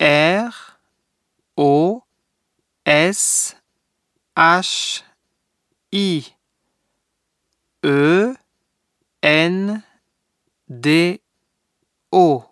[0.00, 0.52] R
[1.56, 2.02] O
[2.86, 3.54] S
[4.36, 5.02] H
[5.90, 6.22] I E
[9.24, 9.82] N
[10.80, 11.20] D
[12.12, 12.47] O